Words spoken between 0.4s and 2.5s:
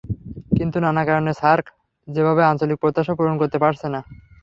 কিন্তু নানা কারণে সার্ক সেভাবে